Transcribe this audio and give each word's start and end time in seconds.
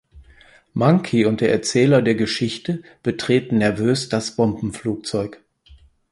Monkey 0.73 1.25
und 1.25 1.41
der 1.41 1.51
Erzähler 1.51 2.01
der 2.01 2.15
Geschichte 2.15 2.81
betreten 3.03 3.59
nervös 3.59 4.09
das 4.09 4.35
Bombenflugzeug. 4.35 5.39